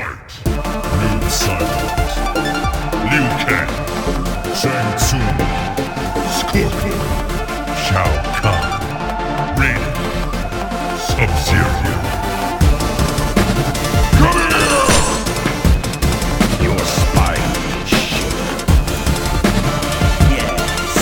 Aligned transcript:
Fight. 0.00 0.32
Noob 1.00 1.24
Saibot. 1.28 2.10
Liu 3.10 3.26
Kang. 3.48 3.72
Shang 4.60 4.90
Tsung. 4.96 5.38
Scorpion. 6.38 7.02
Shao 7.84 8.10
Kahn. 8.40 8.64
Raiden. 9.58 9.94
Sub-Zero. 11.06 11.94
Come 14.18 14.40
here! 14.52 14.88
Your. 16.64 16.80
Yes. 20.36 20.96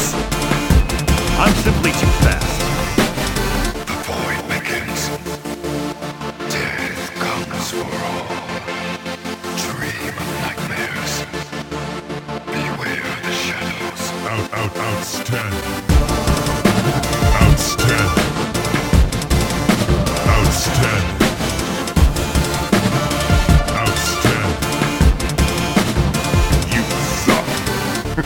I'm 1.38 1.54
simply 1.62 1.92
too 1.92 2.07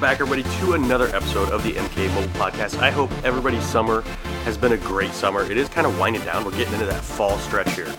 Welcome 0.00 0.16
back, 0.16 0.20
everybody, 0.22 0.56
to 0.60 0.72
another 0.72 1.14
episode 1.14 1.50
of 1.50 1.62
the 1.62 1.72
MK 1.72 2.08
Mobile 2.14 2.28
Podcast. 2.40 2.78
I 2.78 2.90
hope 2.90 3.12
everybody's 3.22 3.62
summer 3.62 4.00
has 4.44 4.56
been 4.56 4.72
a 4.72 4.78
great 4.78 5.10
summer. 5.10 5.42
It 5.42 5.58
is 5.58 5.68
kind 5.68 5.86
of 5.86 5.98
winding 5.98 6.22
down. 6.22 6.42
We're 6.42 6.52
getting 6.52 6.72
into 6.72 6.86
that 6.86 7.04
fall 7.04 7.36
stretch 7.36 7.70
here, 7.74 7.94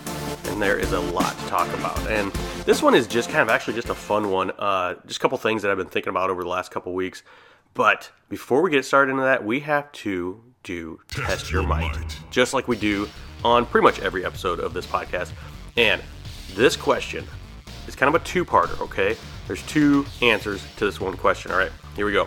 and 0.46 0.60
there 0.60 0.76
is 0.76 0.90
a 0.90 0.98
lot 0.98 1.38
to 1.38 1.46
talk 1.46 1.72
about. 1.74 1.96
And 2.08 2.32
this 2.64 2.82
one 2.82 2.96
is 2.96 3.06
just 3.06 3.30
kind 3.30 3.40
of 3.40 3.48
actually 3.50 3.74
just 3.74 3.88
a 3.88 3.94
fun 3.94 4.30
one. 4.30 4.50
Uh, 4.58 4.96
just 5.06 5.20
a 5.20 5.22
couple 5.22 5.38
things 5.38 5.62
that 5.62 5.70
I've 5.70 5.76
been 5.76 5.86
thinking 5.86 6.10
about 6.10 6.28
over 6.28 6.42
the 6.42 6.48
last 6.48 6.72
couple 6.72 6.92
weeks. 6.92 7.22
But 7.72 8.10
before 8.28 8.62
we 8.62 8.72
get 8.72 8.84
started 8.84 9.12
into 9.12 9.22
that, 9.22 9.44
we 9.44 9.60
have 9.60 9.92
to 9.92 10.42
do 10.64 10.98
test, 11.06 11.52
your 11.52 11.60
your 11.60 11.68
might, 11.68 11.96
might. 11.96 12.18
just 12.32 12.52
like 12.52 12.66
we 12.66 12.76
do 12.76 13.08
on 13.44 13.64
pretty 13.64 13.84
much 13.84 14.00
every 14.00 14.24
episode 14.24 14.58
of 14.58 14.74
this 14.74 14.88
podcast. 14.88 15.30
And 15.76 16.02
this 16.54 16.74
question 16.74 17.24
is 17.86 17.94
kind 17.94 18.12
of 18.12 18.20
a 18.20 18.24
two-parter, 18.24 18.80
okay? 18.80 19.16
There's 19.46 19.64
two 19.66 20.04
answers 20.20 20.66
to 20.78 20.84
this 20.84 21.00
one 21.00 21.16
question, 21.16 21.52
all 21.52 21.58
right? 21.58 21.70
Here 21.96 22.06
we 22.06 22.12
go. 22.12 22.26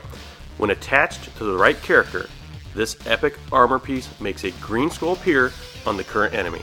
When 0.57 0.69
attached 0.69 1.35
to 1.37 1.43
the 1.43 1.57
right 1.57 1.81
character, 1.81 2.29
this 2.73 2.97
epic 3.07 3.37
armor 3.51 3.79
piece 3.79 4.07
makes 4.19 4.43
a 4.43 4.51
green 4.51 4.89
skull 4.89 5.13
appear 5.13 5.51
on 5.85 5.97
the 5.97 6.03
current 6.03 6.33
enemy. 6.33 6.61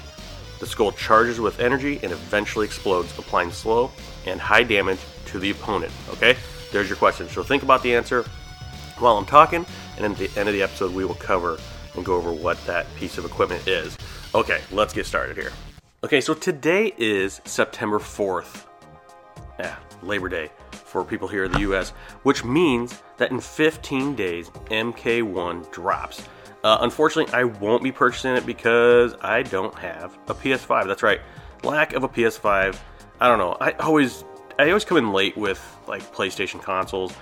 The 0.60 0.66
skull 0.66 0.92
charges 0.92 1.40
with 1.40 1.58
energy 1.58 1.98
and 2.02 2.12
eventually 2.12 2.66
explodes, 2.66 3.18
applying 3.18 3.50
slow 3.50 3.90
and 4.26 4.40
high 4.40 4.62
damage 4.62 5.00
to 5.26 5.40
the 5.40 5.50
opponent, 5.50 5.92
okay? 6.10 6.36
There's 6.70 6.88
your 6.88 6.96
question. 6.96 7.28
So 7.28 7.42
think 7.42 7.62
about 7.62 7.82
the 7.82 7.94
answer 7.94 8.24
while 8.98 9.18
I'm 9.18 9.26
talking, 9.26 9.66
and 9.96 10.04
at 10.04 10.16
the 10.16 10.30
end 10.38 10.48
of 10.48 10.54
the 10.54 10.62
episode, 10.62 10.94
we 10.94 11.04
will 11.04 11.16
cover 11.16 11.58
and 11.96 12.04
go 12.04 12.14
over 12.14 12.32
what 12.32 12.64
that 12.66 12.86
piece 12.94 13.18
of 13.18 13.24
equipment 13.24 13.66
is. 13.66 13.98
Okay, 14.34 14.60
let's 14.70 14.94
get 14.94 15.06
started 15.06 15.36
here. 15.36 15.52
Okay, 16.04 16.20
so 16.20 16.34
today 16.34 16.94
is 16.96 17.40
September 17.44 17.98
4th. 17.98 18.66
Yeah, 19.58 19.76
Labor 20.02 20.28
Day 20.28 20.50
for 20.92 21.04
people 21.04 21.26
here 21.26 21.44
in 21.44 21.52
the 21.52 21.60
US, 21.60 21.90
which 22.22 22.44
means 22.44 23.02
that 23.16 23.30
in 23.30 23.40
15 23.40 24.14
days, 24.14 24.50
MK1 24.70 25.72
drops. 25.72 26.22
Uh, 26.62 26.78
unfortunately, 26.82 27.32
I 27.34 27.44
won't 27.44 27.82
be 27.82 27.90
purchasing 27.90 28.36
it 28.36 28.46
because 28.46 29.14
I 29.20 29.42
don't 29.42 29.74
have 29.78 30.16
a 30.28 30.34
PS5. 30.34 30.86
That's 30.86 31.02
right, 31.02 31.20
lack 31.64 31.94
of 31.94 32.04
a 32.04 32.08
PS5. 32.08 32.76
I 33.20 33.28
don't 33.28 33.38
know. 33.38 33.56
I 33.60 33.72
always, 33.72 34.24
I 34.58 34.68
always 34.68 34.84
come 34.84 34.98
in 34.98 35.12
late 35.12 35.36
with 35.36 35.60
like 35.88 36.02
PlayStation 36.14 36.62
consoles. 36.62 37.14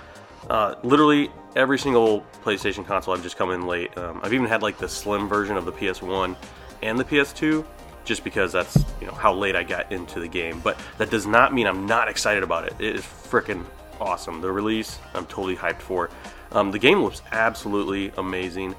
Uh, 0.49 0.75
literally 0.83 1.31
every 1.55 1.79
single 1.79 2.25
PlayStation 2.43 2.85
console 2.85 3.13
I've 3.13 3.23
just 3.23 3.37
come 3.37 3.51
in 3.51 3.65
late. 3.67 3.97
Um, 3.97 4.19
I've 4.23 4.33
even 4.33 4.47
had 4.47 4.61
like 4.61 4.77
the 4.77 4.89
slim 4.89 5.27
version 5.27 5.57
of 5.57 5.65
the 5.65 5.71
PS1 5.71 6.35
and 6.81 6.99
the 6.99 7.03
PS2, 7.03 7.65
just 8.03 8.23
because 8.23 8.51
that's 8.51 8.77
you 8.99 9.07
know 9.07 9.13
how 9.13 9.33
late 9.33 9.55
I 9.55 9.63
got 9.63 9.91
into 9.91 10.19
the 10.19 10.27
game. 10.27 10.59
But 10.61 10.79
that 10.97 11.09
does 11.09 11.25
not 11.25 11.53
mean 11.53 11.67
I'm 11.67 11.85
not 11.85 12.07
excited 12.07 12.43
about 12.43 12.65
it. 12.65 12.73
It 12.79 12.95
is 12.95 13.01
freaking 13.01 13.65
awesome. 13.99 14.41
The 14.41 14.51
release, 14.51 14.99
I'm 15.13 15.25
totally 15.25 15.55
hyped 15.55 15.81
for. 15.81 16.09
Um, 16.51 16.71
the 16.71 16.79
game 16.79 17.01
looks 17.01 17.21
absolutely 17.31 18.11
amazing. 18.17 18.75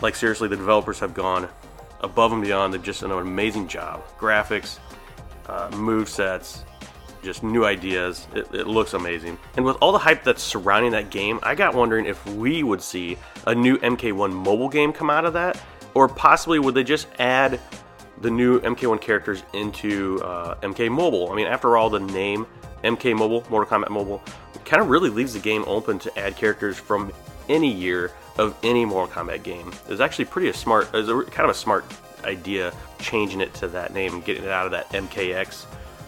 Like 0.00 0.14
seriously, 0.14 0.48
the 0.48 0.56
developers 0.56 1.00
have 1.00 1.14
gone 1.14 1.48
above 2.00 2.32
and 2.32 2.42
beyond. 2.42 2.74
They've 2.74 2.82
just 2.82 3.00
done 3.00 3.10
an 3.10 3.18
amazing 3.18 3.68
job. 3.68 4.04
Graphics, 4.18 4.78
uh, 5.48 5.70
move 5.74 6.08
sets, 6.08 6.64
just 7.22 7.42
new 7.42 7.64
ideas. 7.64 8.26
It, 8.34 8.52
it 8.54 8.66
looks 8.66 8.94
amazing. 8.94 9.38
And 9.56 9.64
with 9.64 9.76
all 9.80 9.92
the 9.92 9.98
hype 9.98 10.22
that's 10.22 10.42
surrounding 10.42 10.92
that 10.92 11.10
game, 11.10 11.40
I 11.42 11.54
got 11.54 11.74
wondering 11.74 12.06
if 12.06 12.24
we 12.26 12.62
would 12.62 12.82
see 12.82 13.18
a 13.46 13.54
new 13.54 13.78
MK1 13.78 14.32
mobile 14.32 14.68
game 14.68 14.92
come 14.92 15.10
out 15.10 15.24
of 15.24 15.32
that, 15.32 15.60
or 15.94 16.08
possibly 16.08 16.58
would 16.58 16.74
they 16.74 16.84
just 16.84 17.08
add 17.18 17.60
the 18.20 18.30
new 18.30 18.60
MK1 18.60 19.00
characters 19.00 19.42
into 19.52 20.20
uh, 20.22 20.54
MK 20.56 20.90
Mobile? 20.90 21.30
I 21.30 21.34
mean, 21.34 21.46
after 21.46 21.76
all, 21.76 21.90
the 21.90 22.00
name 22.00 22.46
MK 22.84 23.16
Mobile, 23.16 23.44
Mortal 23.50 23.78
Kombat 23.78 23.90
Mobile, 23.90 24.22
kind 24.64 24.82
of 24.82 24.88
really 24.88 25.10
leaves 25.10 25.32
the 25.32 25.40
game 25.40 25.64
open 25.66 25.98
to 26.00 26.18
add 26.18 26.36
characters 26.36 26.76
from 26.76 27.12
any 27.48 27.72
year 27.72 28.12
of 28.38 28.56
any 28.62 28.84
Mortal 28.84 29.14
Kombat 29.14 29.42
game. 29.42 29.72
It's 29.88 30.00
actually 30.00 30.26
pretty 30.26 30.48
a 30.48 30.54
smart, 30.54 30.88
it's 30.94 31.08
a, 31.08 31.22
kind 31.30 31.48
of 31.48 31.50
a 31.50 31.58
smart 31.58 31.84
idea 32.24 32.72
changing 32.98 33.40
it 33.40 33.54
to 33.54 33.68
that 33.68 33.92
name 33.92 34.20
getting 34.20 34.44
it 34.44 34.50
out 34.50 34.66
of 34.66 34.72
that 34.72 34.88
MKX 34.90 35.66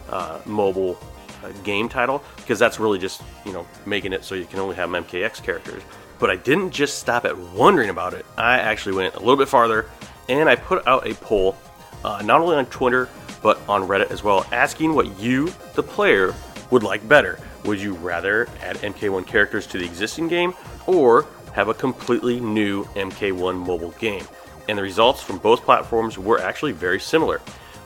uh, 0.09 0.39
mobile 0.45 0.99
uh, 1.43 1.51
game 1.63 1.87
title 1.87 2.23
because 2.37 2.59
that's 2.59 2.79
really 2.79 2.99
just 2.99 3.21
you 3.45 3.53
know 3.53 3.65
making 3.85 4.11
it 4.11 4.23
so 4.23 4.35
you 4.35 4.45
can 4.45 4.59
only 4.59 4.75
have 4.75 4.89
MKX 4.89 5.43
characters. 5.43 5.81
But 6.19 6.29
I 6.29 6.35
didn't 6.35 6.71
just 6.71 6.99
stop 6.99 7.23
at 7.25 7.37
wondering 7.37 7.89
about 7.89 8.13
it. 8.13 8.25
I 8.37 8.57
actually 8.57 8.95
went 8.95 9.15
a 9.15 9.19
little 9.19 9.37
bit 9.37 9.47
farther 9.47 9.85
and 10.27 10.49
I 10.49 10.55
put 10.55 10.85
out 10.85 11.07
a 11.07 11.13
poll, 11.15 11.55
uh, 12.03 12.21
not 12.23 12.41
only 12.41 12.55
on 12.55 12.65
Twitter 12.67 13.09
but 13.41 13.59
on 13.69 13.87
Reddit 13.87 14.11
as 14.11 14.23
well, 14.23 14.45
asking 14.51 14.93
what 14.93 15.19
you, 15.19 15.53
the 15.73 15.83
player, 15.83 16.33
would 16.71 16.83
like 16.83 17.07
better. 17.07 17.39
Would 17.65 17.79
you 17.79 17.93
rather 17.95 18.47
add 18.61 18.77
MK1 18.77 19.25
characters 19.25 19.65
to 19.67 19.77
the 19.77 19.85
existing 19.85 20.27
game 20.27 20.53
or 20.87 21.25
have 21.53 21.67
a 21.67 21.73
completely 21.73 22.39
new 22.39 22.83
MK1 22.95 23.65
mobile 23.65 23.91
game? 23.91 24.25
And 24.67 24.77
the 24.77 24.83
results 24.83 25.21
from 25.21 25.39
both 25.39 25.63
platforms 25.63 26.17
were 26.17 26.39
actually 26.39 26.73
very 26.73 26.99
similar. 26.99 27.41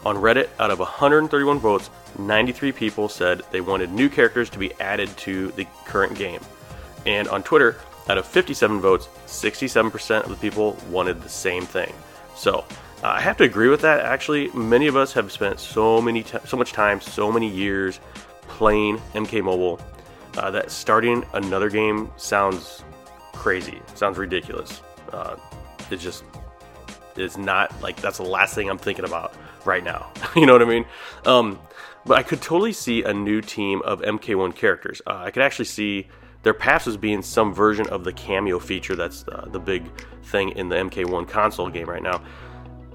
On 0.05 0.17
Reddit, 0.17 0.49
out 0.59 0.69
of 0.69 0.79
131 0.79 1.59
votes, 1.59 1.89
93 2.19 2.71
people 2.73 3.07
said 3.07 3.41
they 3.51 3.61
wanted 3.61 3.91
new 3.91 4.09
characters 4.09 4.49
to 4.49 4.59
be 4.59 4.73
added 4.81 5.15
to 5.17 5.51
the 5.51 5.65
current 5.85 6.15
game. 6.17 6.41
And 7.05 7.27
on 7.29 7.41
Twitter, 7.41 7.77
out 8.09 8.17
of 8.17 8.25
57 8.25 8.81
votes, 8.81 9.07
67% 9.27 10.23
of 10.23 10.29
the 10.29 10.35
people 10.35 10.77
wanted 10.89 11.21
the 11.21 11.29
same 11.29 11.63
thing. 11.63 11.93
So 12.35 12.65
uh, 13.03 13.07
I 13.07 13.19
have 13.19 13.37
to 13.37 13.43
agree 13.43 13.67
with 13.67 13.81
that. 13.81 13.99
Actually, 13.99 14.49
many 14.51 14.87
of 14.87 14.95
us 14.95 15.11
have 15.13 15.31
spent 15.31 15.59
so 15.59 16.01
many, 16.01 16.23
t- 16.23 16.37
so 16.45 16.55
much 16.55 16.71
time, 16.71 17.01
so 17.01 17.31
many 17.31 17.49
years 17.49 17.99
playing 18.47 18.97
MK 19.13 19.43
Mobile 19.43 19.81
uh, 20.37 20.49
that 20.51 20.71
starting 20.71 21.25
another 21.33 21.69
game 21.69 22.09
sounds 22.17 22.83
crazy. 23.33 23.81
Sounds 23.95 24.17
ridiculous. 24.17 24.81
Uh, 25.11 25.35
it 25.91 25.97
just 25.97 26.23
is 27.17 27.37
not 27.37 27.79
like 27.81 27.99
that's 28.01 28.17
the 28.17 28.23
last 28.23 28.55
thing 28.55 28.69
I'm 28.69 28.77
thinking 28.77 29.05
about 29.05 29.33
right 29.65 29.83
now. 29.83 30.11
you 30.35 30.45
know 30.45 30.53
what 30.53 30.61
I 30.61 30.65
mean? 30.65 30.85
Um, 31.25 31.59
but 32.05 32.17
I 32.17 32.23
could 32.23 32.41
totally 32.41 32.73
see 32.73 33.03
a 33.03 33.13
new 33.13 33.41
team 33.41 33.81
of 33.83 34.01
MK1 34.01 34.55
characters. 34.55 35.01
Uh, 35.05 35.23
I 35.25 35.31
could 35.31 35.43
actually 35.43 35.65
see 35.65 36.07
their 36.43 36.53
paths 36.53 36.87
as 36.87 36.97
being 36.97 37.21
some 37.21 37.53
version 37.53 37.87
of 37.87 38.03
the 38.03 38.11
cameo 38.11 38.59
feature 38.59 38.95
that's 38.95 39.25
uh, 39.27 39.47
the 39.51 39.59
big 39.59 39.83
thing 40.23 40.49
in 40.49 40.69
the 40.69 40.75
MK1 40.75 41.27
console 41.27 41.69
game 41.69 41.89
right 41.89 42.03
now. 42.03 42.21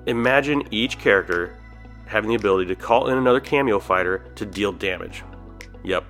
Imagine 0.07 0.63
each 0.71 0.99
character 0.99 1.57
having 2.07 2.31
the 2.31 2.37
ability 2.37 2.67
to 2.67 2.75
call 2.75 3.09
in 3.09 3.19
another 3.19 3.41
cameo 3.41 3.79
fighter 3.79 4.25
to 4.35 4.47
deal 4.47 4.73
damage. 4.73 5.23
Yep, 5.85 6.05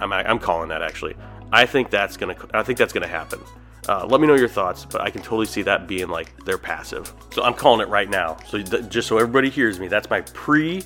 I'm, 0.00 0.12
I'm 0.12 0.38
calling 0.38 0.68
that 0.68 0.82
actually. 0.82 1.14
I 1.52 1.66
think 1.66 1.90
that's 1.90 2.16
gonna 2.16 2.36
I 2.54 2.62
think 2.62 2.78
that's 2.78 2.92
gonna 2.92 3.06
happen. 3.06 3.40
Uh, 3.88 4.06
let 4.06 4.20
me 4.20 4.26
know 4.26 4.34
your 4.34 4.48
thoughts, 4.48 4.84
but 4.84 5.00
I 5.00 5.10
can 5.10 5.22
totally 5.22 5.46
see 5.46 5.62
that 5.62 5.88
being 5.88 6.08
like 6.08 6.44
their 6.44 6.58
passive. 6.58 7.12
So 7.30 7.42
I'm 7.42 7.54
calling 7.54 7.80
it 7.80 7.90
right 7.90 8.08
now. 8.08 8.36
So 8.46 8.62
th- 8.62 8.88
just 8.88 9.08
so 9.08 9.18
everybody 9.18 9.50
hears 9.50 9.80
me, 9.80 9.88
that's 9.88 10.08
my 10.08 10.20
pre 10.20 10.82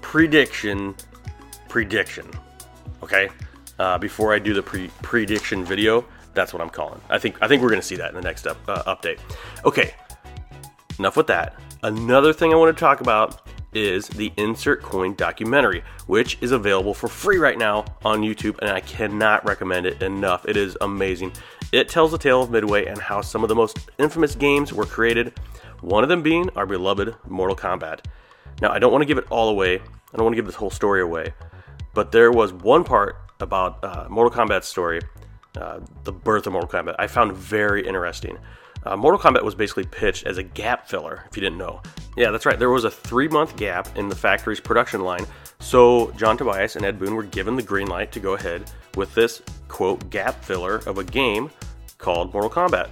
prediction 0.00 0.94
prediction. 1.68 2.28
Okay, 3.02 3.28
uh, 3.78 3.98
before 3.98 4.34
I 4.34 4.38
do 4.38 4.52
the 4.52 4.62
pre- 4.62 4.90
prediction 5.02 5.64
video. 5.64 6.04
That's 6.32 6.52
what 6.52 6.62
I'm 6.62 6.70
calling. 6.70 7.00
I 7.08 7.18
think 7.18 7.36
I 7.40 7.48
think 7.48 7.62
we're 7.62 7.70
gonna 7.70 7.82
see 7.82 7.96
that 7.96 8.10
in 8.10 8.14
the 8.14 8.22
next 8.22 8.46
up, 8.46 8.56
uh, 8.68 8.82
update. 8.84 9.18
Okay, 9.64 9.94
enough 11.00 11.16
with 11.16 11.26
that. 11.26 11.54
Another 11.82 12.32
thing 12.32 12.52
I 12.52 12.56
want 12.56 12.76
to 12.76 12.78
talk 12.78 13.00
about 13.00 13.48
is 13.72 14.06
the 14.08 14.32
Insert 14.36 14.82
Coin 14.82 15.14
documentary, 15.14 15.82
which 16.06 16.36
is 16.40 16.52
available 16.52 16.92
for 16.92 17.08
free 17.08 17.38
right 17.38 17.56
now 17.56 17.86
on 18.04 18.20
YouTube, 18.20 18.58
and 18.60 18.70
I 18.70 18.80
cannot 18.80 19.44
recommend 19.44 19.86
it 19.86 20.02
enough. 20.02 20.44
It 20.46 20.56
is 20.56 20.76
amazing. 20.80 21.32
It 21.72 21.88
tells 21.88 22.10
the 22.10 22.18
tale 22.18 22.42
of 22.42 22.50
Midway 22.50 22.86
and 22.86 23.00
how 23.00 23.22
some 23.22 23.42
of 23.42 23.48
the 23.48 23.54
most 23.54 23.90
infamous 23.98 24.34
games 24.34 24.72
were 24.72 24.84
created, 24.84 25.32
one 25.80 26.02
of 26.02 26.08
them 26.08 26.22
being 26.22 26.50
our 26.50 26.66
beloved 26.66 27.14
Mortal 27.28 27.56
Kombat. 27.56 28.00
Now, 28.60 28.70
I 28.70 28.78
don't 28.78 28.92
want 28.92 29.02
to 29.02 29.06
give 29.06 29.18
it 29.18 29.26
all 29.30 29.48
away, 29.48 29.76
I 29.76 30.16
don't 30.16 30.24
want 30.24 30.34
to 30.34 30.36
give 30.36 30.46
this 30.46 30.56
whole 30.56 30.70
story 30.70 31.00
away, 31.00 31.32
but 31.94 32.12
there 32.12 32.30
was 32.30 32.52
one 32.52 32.84
part 32.84 33.16
about 33.38 33.82
uh, 33.82 34.06
Mortal 34.10 34.36
Kombat's 34.36 34.68
story, 34.68 35.00
uh, 35.56 35.80
the 36.04 36.12
birth 36.12 36.46
of 36.46 36.52
Mortal 36.52 36.68
Kombat, 36.68 36.96
I 36.98 37.06
found 37.06 37.32
very 37.32 37.86
interesting. 37.86 38.36
Uh, 38.84 38.96
Mortal 38.96 39.20
Kombat 39.20 39.44
was 39.44 39.54
basically 39.54 39.84
pitched 39.84 40.26
as 40.26 40.38
a 40.38 40.42
gap 40.42 40.88
filler, 40.88 41.24
if 41.30 41.36
you 41.36 41.42
didn't 41.42 41.58
know. 41.58 41.82
Yeah, 42.16 42.30
that's 42.30 42.46
right. 42.46 42.58
There 42.58 42.70
was 42.70 42.84
a 42.84 42.90
three 42.90 43.28
month 43.28 43.56
gap 43.56 43.96
in 43.96 44.08
the 44.08 44.16
factory's 44.16 44.60
production 44.60 45.02
line, 45.02 45.26
so 45.58 46.10
John 46.12 46.36
Tobias 46.36 46.76
and 46.76 46.84
Ed 46.84 46.98
Boon 46.98 47.14
were 47.14 47.22
given 47.22 47.56
the 47.56 47.62
green 47.62 47.88
light 47.88 48.12
to 48.12 48.20
go 48.20 48.34
ahead 48.34 48.70
with 48.96 49.14
this 49.14 49.42
quote 49.68 50.08
gap 50.10 50.42
filler 50.44 50.76
of 50.86 50.98
a 50.98 51.04
game 51.04 51.50
called 51.98 52.32
Mortal 52.32 52.50
Kombat. 52.50 52.88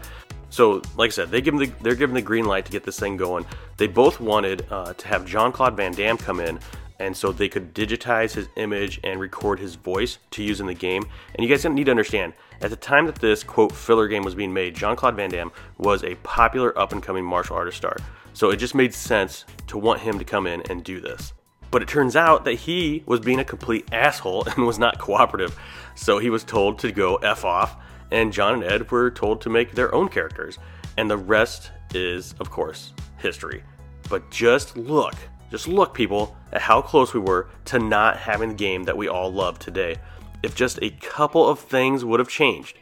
So, 0.50 0.82
like 0.96 1.08
I 1.08 1.10
said, 1.10 1.30
they 1.30 1.40
give 1.40 1.56
them 1.56 1.66
the, 1.66 1.72
they're 1.82 1.94
given 1.94 2.14
the 2.14 2.22
green 2.22 2.46
light 2.46 2.64
to 2.66 2.72
get 2.72 2.84
this 2.84 2.98
thing 2.98 3.16
going. 3.16 3.44
They 3.76 3.86
both 3.86 4.20
wanted 4.20 4.66
uh, 4.70 4.94
to 4.94 5.08
have 5.08 5.26
Jean 5.26 5.52
Claude 5.52 5.76
Van 5.76 5.92
Damme 5.92 6.16
come 6.16 6.40
in, 6.40 6.58
and 6.98 7.16
so 7.16 7.32
they 7.32 7.48
could 7.48 7.74
digitize 7.74 8.34
his 8.34 8.48
image 8.56 9.00
and 9.04 9.20
record 9.20 9.60
his 9.60 9.76
voice 9.76 10.18
to 10.32 10.42
use 10.42 10.60
in 10.60 10.66
the 10.66 10.74
game. 10.74 11.04
And 11.34 11.46
you 11.46 11.54
guys 11.54 11.64
need 11.64 11.84
to 11.84 11.90
understand, 11.90 12.32
at 12.60 12.70
the 12.70 12.76
time 12.76 13.06
that 13.06 13.16
this 13.16 13.44
quote 13.44 13.72
filler 13.72 14.08
game 14.08 14.24
was 14.24 14.34
being 14.34 14.52
made, 14.52 14.74
Jean 14.74 14.96
Claude 14.96 15.16
Van 15.16 15.30
Damme 15.30 15.52
was 15.76 16.02
a 16.02 16.16
popular 16.16 16.76
up 16.78 16.92
and 16.92 17.02
coming 17.02 17.24
martial 17.24 17.56
artist 17.56 17.76
star. 17.76 17.96
So 18.32 18.50
it 18.50 18.56
just 18.56 18.74
made 18.74 18.94
sense 18.94 19.44
to 19.68 19.78
want 19.78 20.00
him 20.00 20.18
to 20.18 20.24
come 20.24 20.46
in 20.46 20.62
and 20.70 20.84
do 20.84 21.00
this. 21.00 21.32
But 21.70 21.82
it 21.82 21.88
turns 21.88 22.16
out 22.16 22.44
that 22.44 22.54
he 22.54 23.02
was 23.06 23.20
being 23.20 23.40
a 23.40 23.44
complete 23.44 23.86
asshole 23.92 24.44
and 24.44 24.66
was 24.66 24.78
not 24.78 24.98
cooperative. 24.98 25.58
So 25.94 26.18
he 26.18 26.30
was 26.30 26.44
told 26.44 26.78
to 26.80 26.92
go 26.92 27.16
F 27.16 27.44
off, 27.44 27.76
and 28.10 28.32
John 28.32 28.54
and 28.54 28.64
Ed 28.64 28.90
were 28.90 29.10
told 29.10 29.40
to 29.42 29.50
make 29.50 29.72
their 29.72 29.94
own 29.94 30.08
characters. 30.08 30.58
And 30.96 31.10
the 31.10 31.16
rest 31.16 31.70
is, 31.94 32.34
of 32.40 32.50
course, 32.50 32.92
history. 33.18 33.62
But 34.08 34.30
just 34.30 34.76
look, 34.76 35.14
just 35.50 35.68
look, 35.68 35.94
people, 35.94 36.36
at 36.52 36.60
how 36.60 36.82
close 36.82 37.14
we 37.14 37.20
were 37.20 37.48
to 37.66 37.78
not 37.78 38.16
having 38.18 38.50
the 38.50 38.54
game 38.54 38.84
that 38.84 38.96
we 38.96 39.08
all 39.08 39.32
love 39.32 39.58
today. 39.58 39.96
If 40.42 40.54
just 40.54 40.78
a 40.82 40.90
couple 40.90 41.48
of 41.48 41.58
things 41.58 42.04
would 42.04 42.20
have 42.20 42.28
changed, 42.28 42.78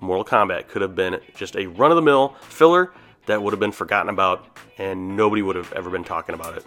Mortal 0.00 0.24
Kombat 0.24 0.68
could 0.68 0.82
have 0.82 0.94
been 0.94 1.20
just 1.34 1.56
a 1.56 1.66
run 1.66 1.90
of 1.90 1.96
the 1.96 2.02
mill 2.02 2.34
filler 2.42 2.92
that 3.26 3.42
would 3.42 3.52
have 3.52 3.60
been 3.60 3.72
forgotten 3.72 4.08
about 4.08 4.58
and 4.78 5.16
nobody 5.16 5.42
would 5.42 5.56
have 5.56 5.72
ever 5.72 5.90
been 5.90 6.04
talking 6.04 6.34
about 6.34 6.56
it. 6.56 6.64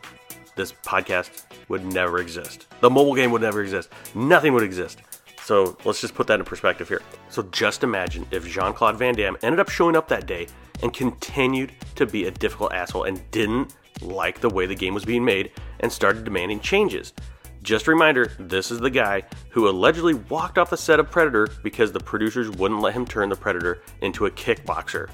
This 0.55 0.73
podcast 0.73 1.43
would 1.69 1.85
never 1.85 2.19
exist. 2.19 2.67
The 2.81 2.89
mobile 2.89 3.15
game 3.15 3.31
would 3.31 3.41
never 3.41 3.61
exist. 3.61 3.89
Nothing 4.13 4.53
would 4.53 4.63
exist. 4.63 4.99
So 5.43 5.77
let's 5.85 6.01
just 6.01 6.15
put 6.15 6.27
that 6.27 6.39
in 6.39 6.45
perspective 6.45 6.87
here. 6.87 7.01
So 7.29 7.43
just 7.43 7.83
imagine 7.83 8.25
if 8.31 8.47
Jean 8.47 8.73
Claude 8.73 8.97
Van 8.97 9.15
Damme 9.15 9.37
ended 9.41 9.59
up 9.59 9.69
showing 9.69 9.95
up 9.95 10.07
that 10.09 10.25
day 10.25 10.47
and 10.83 10.93
continued 10.93 11.71
to 11.95 12.05
be 12.05 12.25
a 12.25 12.31
difficult 12.31 12.73
asshole 12.73 13.03
and 13.03 13.21
didn't 13.31 13.75
like 14.01 14.39
the 14.39 14.49
way 14.49 14.65
the 14.65 14.75
game 14.75 14.93
was 14.93 15.05
being 15.05 15.25
made 15.25 15.51
and 15.79 15.91
started 15.91 16.23
demanding 16.23 16.59
changes. 16.59 17.13
Just 17.61 17.87
a 17.87 17.91
reminder 17.91 18.31
this 18.39 18.71
is 18.71 18.79
the 18.79 18.89
guy 18.89 19.23
who 19.49 19.67
allegedly 19.67 20.13
walked 20.13 20.57
off 20.57 20.69
the 20.69 20.77
set 20.77 20.99
of 20.99 21.11
Predator 21.11 21.49
because 21.61 21.91
the 21.91 21.99
producers 21.99 22.49
wouldn't 22.49 22.81
let 22.81 22.93
him 22.93 23.05
turn 23.05 23.29
the 23.29 23.35
Predator 23.35 23.81
into 24.01 24.25
a 24.25 24.31
kickboxer. 24.31 25.09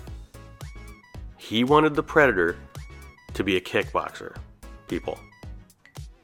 He 1.38 1.64
wanted 1.64 1.96
the 1.96 2.04
Predator 2.04 2.56
to 3.34 3.44
be 3.44 3.58
a 3.58 3.62
kickboxer, 3.62 4.36
people. 4.88 5.20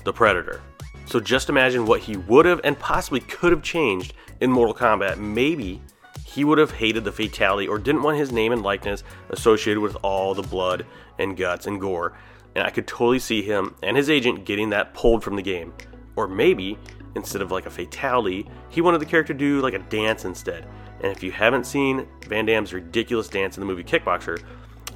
The 0.04 0.14
Predator. 0.14 0.62
So 1.06 1.20
just 1.20 1.50
imagine 1.50 1.86
what 1.86 2.02
he 2.02 2.18
would 2.18 2.46
have 2.46 2.62
and 2.64 2.78
possibly 2.78 3.20
could 3.20 3.52
have 3.52 3.64
changed 3.64 4.14
in 4.40 4.52
Mortal 4.52 4.76
Kombat. 4.76 5.18
Maybe 5.18 5.82
he 6.24 6.44
would 6.44 6.58
have 6.58 6.72
hated 6.72 7.04
the 7.04 7.12
fatality 7.12 7.68
or 7.68 7.78
didn't 7.78 8.04
want 8.04 8.18
his 8.18 8.32
name 8.32 8.54
and 8.54 8.64
likeness 8.64 9.04
associated 9.30 9.82
with 9.82 9.98
all 10.04 10.34
the 10.34 10.44
blood 10.44 10.86
and 11.20 11.36
guts 11.36 11.68
and 11.68 11.82
gore. 11.82 12.14
And 12.56 12.66
I 12.66 12.70
could 12.70 12.88
totally 12.88 13.20
see 13.20 13.42
him 13.42 13.76
and 13.82 13.96
his 13.96 14.10
agent 14.10 14.46
getting 14.46 14.70
that 14.72 14.94
pulled 14.94 15.24
from 15.24 15.36
the 15.36 15.42
game. 15.42 15.74
Or 16.16 16.28
maybe, 16.28 16.78
instead 17.16 17.42
of 17.42 17.52
like 17.52 17.66
a 17.66 17.70
fatality, 17.70 18.48
he 18.70 18.82
wanted 18.82 19.00
the 19.00 19.06
character 19.06 19.34
to 19.34 19.40
do 19.40 19.62
like 19.62 19.74
a 19.74 19.80
dance 19.80 20.26
instead. 20.26 20.66
And 21.02 21.12
if 21.12 21.24
you 21.24 21.32
haven't 21.32 21.66
seen 21.66 22.08
Van 22.28 22.46
Damme's 22.46 22.74
ridiculous 22.74 23.28
dance 23.28 23.58
in 23.58 23.62
the 23.62 23.68
movie 23.68 23.84
Kickboxer, 23.84 24.44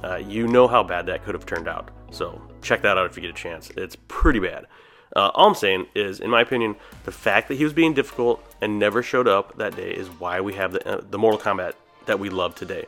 uh, 0.04 0.16
you 0.16 0.46
know 0.46 0.68
how 0.68 0.82
bad 0.82 1.06
that 1.06 1.24
could 1.24 1.34
have 1.34 1.46
turned 1.46 1.68
out. 1.68 1.90
So 2.10 2.40
check 2.62 2.82
that 2.82 2.98
out 2.98 3.06
if 3.06 3.16
you 3.16 3.22
get 3.22 3.30
a 3.30 3.34
chance. 3.34 3.70
It's 3.70 3.96
pretty 4.08 4.38
bad. 4.38 4.66
Uh, 5.14 5.30
all 5.34 5.48
I'm 5.48 5.54
saying 5.54 5.86
is, 5.94 6.20
in 6.20 6.30
my 6.30 6.42
opinion, 6.42 6.76
the 7.04 7.12
fact 7.12 7.48
that 7.48 7.54
he 7.54 7.64
was 7.64 7.72
being 7.72 7.94
difficult 7.94 8.44
and 8.60 8.78
never 8.78 9.02
showed 9.02 9.26
up 9.26 9.56
that 9.56 9.74
day 9.74 9.90
is 9.90 10.08
why 10.08 10.40
we 10.40 10.52
have 10.54 10.72
the, 10.72 10.86
uh, 10.86 11.00
the 11.10 11.18
Mortal 11.18 11.40
Kombat 11.40 11.72
that 12.06 12.18
we 12.18 12.28
love 12.28 12.54
today. 12.54 12.86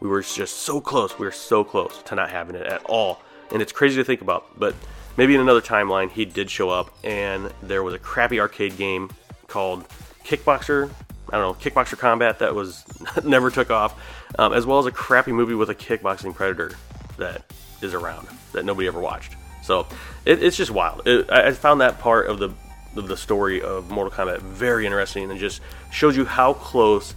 We 0.00 0.08
were 0.08 0.22
just 0.22 0.58
so 0.58 0.80
close. 0.80 1.18
We 1.18 1.26
were 1.26 1.32
so 1.32 1.64
close 1.64 2.02
to 2.04 2.14
not 2.14 2.30
having 2.30 2.56
it 2.56 2.66
at 2.66 2.84
all. 2.84 3.22
And 3.52 3.62
it's 3.62 3.72
crazy 3.72 3.96
to 3.96 4.04
think 4.04 4.20
about. 4.20 4.58
But 4.58 4.74
maybe 5.16 5.34
in 5.34 5.40
another 5.40 5.60
timeline, 5.60 6.10
he 6.10 6.24
did 6.24 6.50
show 6.50 6.70
up 6.70 6.94
and 7.04 7.52
there 7.62 7.82
was 7.82 7.94
a 7.94 7.98
crappy 7.98 8.40
arcade 8.40 8.76
game 8.76 9.10
called 9.46 9.86
Kickboxer. 10.24 10.90
I 11.30 11.38
don't 11.38 11.42
know, 11.42 11.70
Kickboxer 11.70 11.98
Combat 11.98 12.38
that 12.40 12.54
was 12.54 12.84
never 13.24 13.50
took 13.50 13.70
off, 13.70 13.98
um, 14.38 14.52
as 14.52 14.66
well 14.66 14.78
as 14.78 14.86
a 14.86 14.90
crappy 14.90 15.32
movie 15.32 15.54
with 15.54 15.70
a 15.70 15.74
kickboxing 15.74 16.34
predator 16.34 16.72
that 17.16 17.42
is 17.80 17.94
around 17.94 18.28
that 18.52 18.64
nobody 18.64 18.86
ever 18.86 19.00
watched. 19.00 19.34
So 19.62 19.86
it, 20.24 20.42
it's 20.42 20.56
just 20.56 20.70
wild. 20.70 21.06
It, 21.06 21.30
I 21.30 21.52
found 21.52 21.80
that 21.80 21.98
part 21.98 22.28
of 22.28 22.38
the 22.38 22.52
of 22.96 23.08
the 23.08 23.16
story 23.16 23.60
of 23.60 23.90
Mortal 23.90 24.12
Kombat 24.12 24.40
very 24.40 24.86
interesting 24.86 25.30
and 25.30 25.40
just 25.40 25.60
shows 25.90 26.16
you 26.16 26.24
how 26.24 26.52
close 26.54 27.14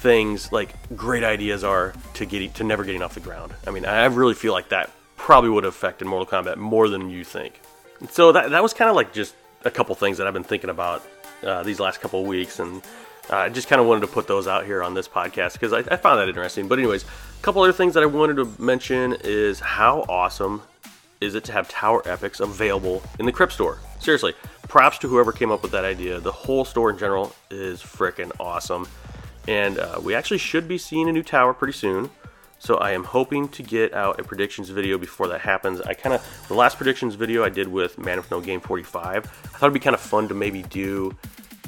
things 0.00 0.52
like 0.52 0.74
great 0.96 1.24
ideas 1.24 1.64
are 1.64 1.94
to 2.14 2.26
getting 2.26 2.52
to 2.52 2.64
never 2.64 2.84
getting 2.84 3.02
off 3.02 3.14
the 3.14 3.20
ground. 3.20 3.54
I 3.66 3.70
mean, 3.70 3.84
I 3.84 4.04
really 4.06 4.34
feel 4.34 4.52
like 4.52 4.68
that 4.70 4.90
probably 5.18 5.50
would 5.50 5.64
have 5.64 5.74
affected 5.74 6.06
Mortal 6.06 6.26
Kombat 6.26 6.56
more 6.56 6.88
than 6.88 7.10
you 7.10 7.24
think. 7.24 7.60
So 8.10 8.32
that 8.32 8.50
that 8.50 8.62
was 8.62 8.72
kind 8.72 8.88
of 8.88 8.96
like 8.96 9.12
just 9.12 9.34
a 9.64 9.70
couple 9.70 9.94
things 9.94 10.18
that 10.18 10.26
I've 10.26 10.32
been 10.32 10.44
thinking 10.44 10.70
about 10.70 11.04
uh, 11.42 11.62
these 11.62 11.80
last 11.80 12.00
couple 12.00 12.24
weeks, 12.24 12.60
and 12.60 12.82
uh, 13.30 13.36
I 13.36 13.48
just 13.48 13.68
kind 13.68 13.80
of 13.80 13.86
wanted 13.86 14.02
to 14.02 14.06
put 14.06 14.26
those 14.26 14.46
out 14.46 14.64
here 14.64 14.82
on 14.82 14.94
this 14.94 15.08
podcast 15.08 15.54
because 15.54 15.72
I, 15.72 15.80
I 15.80 15.96
found 15.96 16.20
that 16.20 16.28
interesting. 16.28 16.68
But 16.68 16.78
anyways, 16.78 17.04
a 17.04 17.42
couple 17.42 17.62
other 17.62 17.72
things 17.72 17.94
that 17.94 18.02
I 18.02 18.06
wanted 18.06 18.36
to 18.36 18.62
mention 18.62 19.16
is 19.24 19.60
how 19.60 20.06
awesome 20.08 20.62
is 21.20 21.34
it 21.34 21.44
to 21.44 21.52
have 21.52 21.68
Tower 21.68 22.02
Epics 22.08 22.40
available 22.40 23.02
in 23.18 23.26
the 23.26 23.32
Crypt 23.32 23.52
store? 23.52 23.78
Seriously, 23.98 24.34
props 24.68 24.98
to 24.98 25.08
whoever 25.08 25.32
came 25.32 25.50
up 25.50 25.62
with 25.62 25.72
that 25.72 25.84
idea. 25.84 26.20
The 26.20 26.32
whole 26.32 26.64
store 26.64 26.90
in 26.90 26.98
general 26.98 27.34
is 27.50 27.82
freaking 27.82 28.30
awesome. 28.38 28.86
And 29.48 29.78
uh, 29.78 29.98
we 30.02 30.14
actually 30.14 30.38
should 30.38 30.68
be 30.68 30.78
seeing 30.78 31.08
a 31.08 31.12
new 31.12 31.22
tower 31.22 31.54
pretty 31.54 31.72
soon. 31.72 32.10
So 32.58 32.76
I 32.76 32.92
am 32.92 33.04
hoping 33.04 33.48
to 33.48 33.62
get 33.62 33.94
out 33.94 34.18
a 34.18 34.24
predictions 34.24 34.68
video 34.68 34.98
before 34.98 35.28
that 35.28 35.40
happens. 35.40 35.80
I 35.80 35.94
kind 35.94 36.14
of, 36.14 36.44
the 36.48 36.54
last 36.54 36.76
predictions 36.76 37.14
video 37.14 37.44
I 37.44 37.48
did 37.48 37.68
with 37.68 37.98
Man 37.98 38.16
with 38.16 38.30
No 38.30 38.40
Game 38.40 38.60
45, 38.60 39.26
I 39.26 39.28
thought 39.28 39.62
it'd 39.62 39.72
be 39.72 39.80
kind 39.80 39.94
of 39.94 40.00
fun 40.00 40.28
to 40.28 40.34
maybe 40.34 40.62
do 40.62 41.16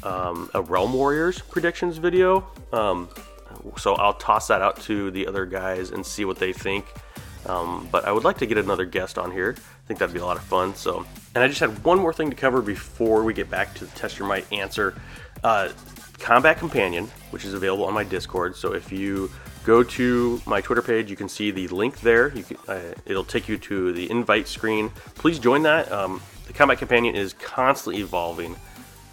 um, 0.02 0.50
a 0.54 0.62
Realm 0.62 0.92
Warriors 0.92 1.40
predictions 1.40 1.98
video. 1.98 2.46
Um, 2.72 3.08
so 3.76 3.94
I'll 3.94 4.14
toss 4.14 4.48
that 4.48 4.62
out 4.62 4.80
to 4.82 5.10
the 5.10 5.26
other 5.26 5.46
guys 5.46 5.90
and 5.90 6.04
see 6.04 6.24
what 6.24 6.38
they 6.38 6.52
think. 6.52 6.86
Um, 7.46 7.88
but 7.90 8.04
I 8.04 8.12
would 8.12 8.24
like 8.24 8.38
to 8.38 8.46
get 8.46 8.58
another 8.58 8.84
guest 8.84 9.18
on 9.18 9.30
here. 9.30 9.56
I 9.56 9.86
think 9.86 9.98
that'd 9.98 10.14
be 10.14 10.20
a 10.20 10.26
lot 10.26 10.36
of 10.36 10.42
fun. 10.44 10.74
So, 10.74 11.06
and 11.34 11.42
I 11.42 11.48
just 11.48 11.60
had 11.60 11.82
one 11.84 11.98
more 11.98 12.12
thing 12.12 12.30
to 12.30 12.36
cover 12.36 12.60
before 12.60 13.24
we 13.24 13.32
get 13.32 13.48
back 13.50 13.74
to 13.76 13.86
the 13.86 13.90
test 13.96 14.18
your 14.18 14.28
might 14.28 14.50
answer. 14.52 14.94
Uh, 15.42 15.70
Combat 16.18 16.58
Companion, 16.58 17.06
which 17.30 17.44
is 17.46 17.54
available 17.54 17.84
on 17.86 17.94
my 17.94 18.04
Discord. 18.04 18.54
So 18.54 18.74
if 18.74 18.92
you 18.92 19.30
go 19.64 19.82
to 19.82 20.40
my 20.46 20.60
Twitter 20.60 20.82
page, 20.82 21.10
you 21.10 21.16
can 21.16 21.28
see 21.28 21.50
the 21.50 21.68
link 21.68 22.00
there. 22.00 22.30
Can, 22.30 22.56
uh, 22.68 22.80
it'll 23.06 23.24
take 23.24 23.48
you 23.48 23.58
to 23.58 23.92
the 23.92 24.10
invite 24.10 24.48
screen. 24.48 24.90
Please 25.16 25.38
join 25.38 25.62
that. 25.62 25.90
Um, 25.92 26.20
the 26.46 26.52
Combat 26.52 26.78
Companion 26.78 27.14
is 27.14 27.32
constantly 27.34 28.02
evolving, 28.02 28.56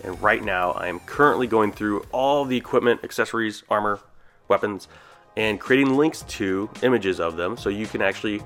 and 0.04 0.20
right 0.22 0.44
now 0.44 0.72
I 0.72 0.88
am 0.88 1.00
currently 1.02 1.48
going 1.48 1.72
through 1.72 2.06
all 2.12 2.46
the 2.46 2.58
equipment, 2.58 3.04
accessories, 3.04 3.64
armor, 3.70 4.00
weapons, 4.48 4.88
and 5.36 5.60
creating 5.60 5.96
links 5.96 6.24
to 6.24 6.70
images 6.82 7.20
of 7.20 7.38
them 7.38 7.58
so 7.58 7.70
you 7.70 7.86
can 7.86 8.02
actually, 8.02 8.42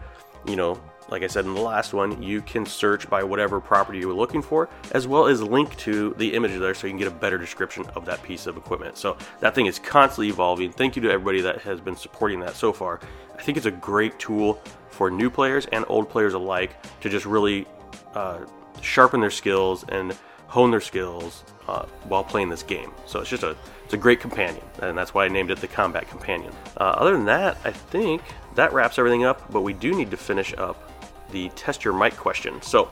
you 0.45 0.55
know, 0.55 0.79
like 1.09 1.23
I 1.23 1.27
said 1.27 1.45
in 1.45 1.53
the 1.53 1.61
last 1.61 1.93
one, 1.93 2.21
you 2.21 2.41
can 2.41 2.65
search 2.65 3.09
by 3.09 3.23
whatever 3.23 3.59
property 3.59 3.99
you 3.99 4.07
were 4.07 4.13
looking 4.13 4.41
for, 4.41 4.69
as 4.91 5.07
well 5.07 5.27
as 5.27 5.41
link 5.41 5.75
to 5.77 6.13
the 6.17 6.33
image 6.33 6.57
there 6.59 6.73
so 6.73 6.87
you 6.87 6.91
can 6.91 6.99
get 6.99 7.07
a 7.07 7.11
better 7.11 7.37
description 7.37 7.85
of 7.95 8.05
that 8.05 8.23
piece 8.23 8.47
of 8.47 8.57
equipment. 8.57 8.97
So 8.97 9.17
that 9.39 9.53
thing 9.53 9.65
is 9.65 9.79
constantly 9.79 10.29
evolving. 10.29 10.71
Thank 10.71 10.95
you 10.95 11.01
to 11.03 11.11
everybody 11.11 11.41
that 11.41 11.61
has 11.61 11.81
been 11.81 11.95
supporting 11.95 12.39
that 12.41 12.55
so 12.55 12.71
far. 12.71 12.99
I 13.37 13.41
think 13.41 13.57
it's 13.57 13.65
a 13.65 13.71
great 13.71 14.19
tool 14.19 14.61
for 14.89 15.09
new 15.09 15.29
players 15.29 15.65
and 15.67 15.83
old 15.87 16.09
players 16.09 16.33
alike 16.33 16.75
to 17.01 17.09
just 17.09 17.25
really 17.25 17.65
uh, 18.13 18.39
sharpen 18.81 19.19
their 19.19 19.31
skills 19.31 19.83
and 19.89 20.17
hone 20.47 20.69
their 20.69 20.81
skills 20.81 21.43
uh, 21.67 21.85
while 22.03 22.23
playing 22.23 22.49
this 22.49 22.63
game. 22.63 22.91
So 23.05 23.19
it's 23.21 23.29
just 23.29 23.43
a 23.43 23.55
it's 23.85 23.93
a 23.93 23.97
great 23.97 24.19
companion, 24.19 24.63
and 24.81 24.97
that's 24.97 25.13
why 25.13 25.25
I 25.25 25.27
named 25.27 25.51
it 25.51 25.57
the 25.59 25.67
Combat 25.67 26.07
Companion. 26.07 26.53
Uh, 26.77 26.95
other 26.97 27.11
than 27.11 27.25
that, 27.25 27.57
I 27.65 27.71
think 27.71 28.21
that 28.55 28.73
wraps 28.73 28.99
everything 28.99 29.25
up. 29.25 29.51
But 29.51 29.61
we 29.61 29.73
do 29.73 29.93
need 29.93 30.11
to 30.11 30.17
finish 30.17 30.53
up 30.57 30.91
the 31.31 31.49
test 31.49 31.83
your 31.85 31.93
might 31.93 32.17
question. 32.17 32.61
So 32.61 32.91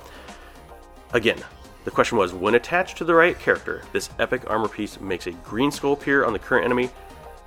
again, 1.14 1.38
the 1.86 1.92
question 1.92 2.18
was 2.18 2.34
when 2.34 2.56
attached 2.56 2.98
to 2.98 3.04
the 3.04 3.14
right 3.14 3.38
character, 3.40 3.84
this 3.94 4.10
epic 4.20 4.50
armor 4.50 4.68
piece 4.68 5.00
makes 5.00 5.28
a 5.28 5.32
green 5.32 5.72
skull 5.72 5.94
appear 5.94 6.26
on 6.26 6.34
the 6.34 6.40
current 6.40 6.66
enemy, 6.66 6.90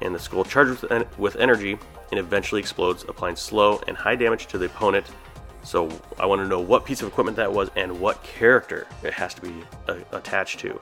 and 0.01 0.15
the 0.15 0.19
skull 0.19 0.45
charges 0.45 0.83
with, 0.83 0.93
en- 0.93 1.07
with 1.19 1.37
energy 1.37 1.79
and 2.11 2.19
eventually 2.19 2.61
explodes, 2.61 3.05
applying 3.05 3.37
slow 3.37 3.81
and 3.87 3.97
high 3.97 4.17
damage 4.17 4.47
to 4.47 4.59
the 4.59 4.67
opponent. 4.67 5.07
So 5.63 5.89
I 6.19 6.27
want 6.27 6.41
to 6.41 6.49
know 6.49 6.61
what 6.61 6.85
piece 6.85 7.03
of 7.03 7.09
equipment 7.09 7.37
that 7.37 7.53
was 7.53 7.71
and 7.77 8.01
what 8.01 8.23
character 8.23 8.87
it 9.03 9.13
has 9.15 9.33
to 9.35 9.41
be 9.43 9.55
uh, 9.89 9.97
attached 10.13 10.59
to. 10.61 10.81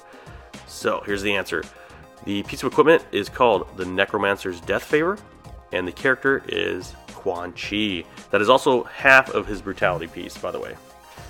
So 0.67 1.03
here's 1.05 1.23
the 1.23 1.35
answer. 1.35 1.63
The 2.25 2.43
piece 2.45 2.63
of 2.63 2.73
equipment 2.73 3.05
is 3.13 3.29
called 3.29 3.77
the 3.77 3.85
Necromancer's 3.85 4.61
Death 4.61 4.85
Favor, 4.85 5.19
and 5.73 5.87
the 5.87 5.93
character 5.93 6.43
is 6.49 6.95
Quan 7.21 7.53
Chi. 7.53 8.05
That 8.31 8.41
is 8.41 8.49
also 8.49 8.85
half 8.85 9.31
of 9.35 9.47
his 9.47 9.61
brutality 9.61 10.07
piece, 10.07 10.37
by 10.39 10.51
the 10.51 10.59
way. 10.59 10.75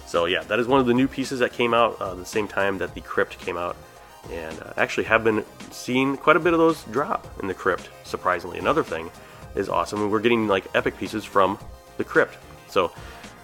So 0.06 0.26
yeah, 0.26 0.42
that 0.44 0.58
is 0.58 0.66
one 0.66 0.80
of 0.80 0.86
the 0.86 0.94
new 0.94 1.08
pieces 1.08 1.40
that 1.40 1.52
came 1.52 1.74
out 1.74 2.00
uh, 2.00 2.14
the 2.14 2.24
same 2.24 2.48
time 2.48 2.78
that 2.78 2.94
the 2.94 3.00
Crypt 3.00 3.38
came 3.38 3.56
out, 3.56 3.76
and 4.30 4.58
uh, 4.60 4.72
actually 4.76 5.04
have 5.04 5.24
been 5.24 5.44
seeing 5.70 6.16
quite 6.16 6.36
a 6.36 6.40
bit 6.40 6.52
of 6.52 6.58
those 6.58 6.82
drop 6.84 7.26
in 7.40 7.48
the 7.48 7.54
Crypt. 7.54 7.90
Surprisingly, 8.04 8.58
another 8.58 8.84
thing 8.84 9.10
is 9.54 9.68
awesome, 9.68 10.02
and 10.02 10.10
we're 10.10 10.20
getting 10.20 10.48
like 10.48 10.64
epic 10.74 10.96
pieces 10.96 11.24
from 11.24 11.58
the 11.96 12.04
Crypt. 12.04 12.36
So, 12.68 12.84
all 12.84 12.92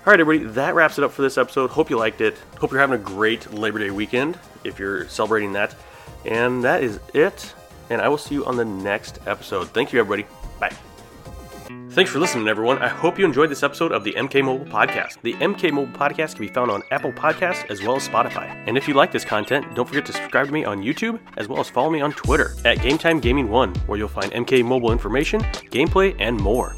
right, 0.07 0.21
everybody, 0.21 0.51
that 0.53 0.75
wraps 0.75 0.99
it 0.99 1.05
up 1.05 1.13
for 1.13 1.23
this 1.23 1.37
episode. 1.37 1.71
Hope 1.71 1.91
you 1.91 1.99
liked 1.99 2.21
it. 2.21 2.37
Hope 2.61 2.71
you're 2.71 2.81
having 2.81 2.99
a 3.01 3.03
great 3.03 3.53
Labor 3.53 3.81
Day 3.81 3.91
weekend 3.91 4.39
if 4.65 4.79
you're 4.79 5.09
celebrating 5.09 5.53
that. 5.55 5.75
And 6.25 6.63
that 6.65 6.83
is 6.83 7.01
it. 7.15 7.55
And 7.91 8.01
I 8.01 8.09
will 8.09 8.19
see 8.19 8.35
you 8.35 8.45
on 8.45 8.57
the 8.57 8.65
next 8.65 9.19
episode. 9.27 9.69
Thank 9.69 9.93
you, 9.93 10.01
everybody. 10.01 10.27
Bye. 10.59 10.75
Thanks 11.97 12.11
for 12.11 12.19
listening, 12.19 12.47
everyone. 12.47 12.77
I 12.83 12.89
hope 12.89 13.19
you 13.19 13.25
enjoyed 13.25 13.51
this 13.51 13.63
episode 13.63 13.91
of 13.91 14.05
the 14.05 14.13
MK 14.13 14.45
Mobile 14.45 14.67
Podcast. 14.67 15.19
The 15.23 15.33
MK 15.33 15.73
Mobile 15.73 15.95
Podcast 15.95 16.37
can 16.37 16.47
be 16.47 16.53
found 16.53 16.71
on 16.71 16.83
Apple 16.91 17.11
Podcasts 17.11 17.65
as 17.71 17.83
well 17.83 17.97
as 17.97 18.07
Spotify. 18.07 18.55
And 18.67 18.77
if 18.77 18.87
you 18.87 18.93
like 18.93 19.11
this 19.11 19.25
content, 19.25 19.75
don't 19.75 19.89
forget 19.89 20.05
to 20.05 20.13
subscribe 20.13 20.49
to 20.49 20.53
me 20.53 20.63
on 20.63 20.83
YouTube 20.83 21.19
as 21.39 21.49
well 21.49 21.59
as 21.59 21.71
follow 21.71 21.89
me 21.89 22.03
on 22.03 22.13
Twitter 22.13 22.51
at 22.67 22.77
GameTime 22.81 23.23
Gaming 23.23 23.49
One, 23.49 23.75
where 23.87 23.97
you'll 23.97 24.09
find 24.09 24.31
MK 24.33 24.63
Mobile 24.63 24.93
information, 24.93 25.41
gameplay, 25.71 26.15
and 26.19 26.39
more. 26.39 26.77